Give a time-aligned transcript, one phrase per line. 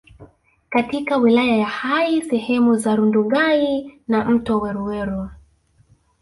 [0.69, 5.29] katika wilaya ya Hai sehemu za Rundugai na mto Weruweru